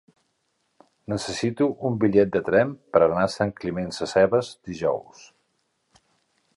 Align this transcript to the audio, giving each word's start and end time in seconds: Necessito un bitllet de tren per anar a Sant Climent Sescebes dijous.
Necessito 1.13 1.67
un 1.91 1.99
bitllet 2.03 2.33
de 2.37 2.41
tren 2.49 2.73
per 2.97 3.03
anar 3.09 3.21
a 3.27 3.31
Sant 3.37 3.55
Climent 3.61 3.95
Sescebes 3.99 4.51
dijous. 4.73 5.25